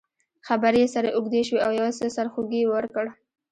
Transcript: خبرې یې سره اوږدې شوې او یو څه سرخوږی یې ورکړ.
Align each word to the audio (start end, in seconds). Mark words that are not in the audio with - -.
خبرې 0.47 0.79
یې 0.83 0.87
سره 0.95 1.09
اوږدې 1.15 1.41
شوې 1.47 1.59
او 1.65 1.71
یو 1.79 1.89
څه 1.99 2.05
سرخوږی 2.15 2.59
یې 2.63 2.69
ورکړ. 2.73 3.05